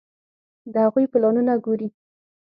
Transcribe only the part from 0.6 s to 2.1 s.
د هغوی پلانونه ګوري.